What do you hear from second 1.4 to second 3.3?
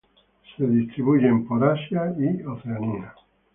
todos los Asia y Oceanía.